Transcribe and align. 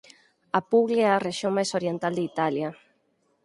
A 0.57 0.59
Puglia 0.71 1.05
é 1.07 1.11
a 1.13 1.23
rexión 1.27 1.51
máis 1.57 1.69
oriental 1.79 2.13
de 2.15 2.23
Italia. 2.31 2.69